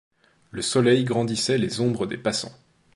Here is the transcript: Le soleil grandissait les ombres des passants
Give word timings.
Le 0.49 0.63
soleil 0.63 1.03
grandissait 1.03 1.59
les 1.59 1.79
ombres 1.79 2.07
des 2.07 2.17
passants 2.17 2.57